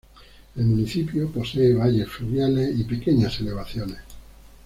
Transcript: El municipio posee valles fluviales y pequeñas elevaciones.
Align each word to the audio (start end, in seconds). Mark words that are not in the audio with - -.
El 0.55 0.65
municipio 0.65 1.29
posee 1.29 1.75
valles 1.75 2.07
fluviales 2.09 2.75
y 2.75 2.85
pequeñas 2.85 3.39
elevaciones. 3.39 3.99